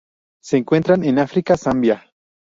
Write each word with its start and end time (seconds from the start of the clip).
Se 0.41 0.57
encuentran 0.57 1.03
en 1.03 1.19
África: 1.19 1.55
Zambia 1.55 2.11